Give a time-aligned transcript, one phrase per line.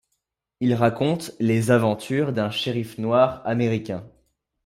[0.61, 4.03] Il raconte les aventures d'un shérif noir américain.